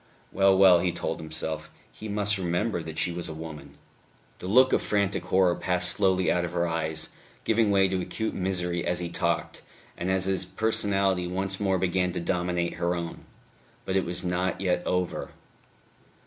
Well, 0.31 0.57
well, 0.57 0.79
he 0.79 0.91
told 0.91 1.19
himself, 1.19 1.69
he 1.91 2.07
must 2.09 2.39
remember 2.39 2.81
that 2.81 2.97
she 2.97 3.11
was 3.11 3.29
a 3.29 3.35
woman. 3.35 3.77
The 4.39 4.47
look 4.47 4.73
of 4.73 4.81
frantic 4.81 5.25
horror 5.25 5.53
passed 5.53 5.91
slowly 5.91 6.31
out 6.31 6.43
of 6.43 6.53
her 6.53 6.67
eyes, 6.67 7.09
giving 7.43 7.69
way 7.69 7.87
to 7.87 8.01
acute 8.01 8.33
misery 8.33 8.83
as 8.83 8.97
he 8.97 9.09
talked, 9.09 9.61
and 9.95 10.09
as 10.09 10.25
his 10.25 10.43
personality 10.43 11.27
once 11.27 11.59
more 11.59 11.77
began 11.77 12.11
to 12.13 12.19
dominate 12.19 12.73
her 12.81 12.95
own. 12.95 13.25
But 13.85 13.95
it 13.95 14.03
was 14.03 14.23
not 14.23 14.59
yet 14.59 14.81
over. 14.87 15.33